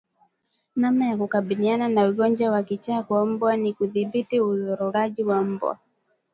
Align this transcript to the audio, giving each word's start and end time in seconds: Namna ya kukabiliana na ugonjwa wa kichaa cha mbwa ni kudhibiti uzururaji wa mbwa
Namna 0.75 1.07
ya 1.09 1.17
kukabiliana 1.17 1.87
na 1.89 2.07
ugonjwa 2.09 2.51
wa 2.51 2.63
kichaa 2.63 3.03
cha 3.03 3.25
mbwa 3.25 3.57
ni 3.57 3.73
kudhibiti 3.73 4.39
uzururaji 4.41 5.23
wa 5.23 5.41
mbwa 5.43 5.77